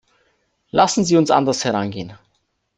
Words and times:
Lassen 0.71 1.05
Sie 1.05 1.15
uns 1.15 1.29
anders 1.29 1.63
herangehen. 1.63 2.17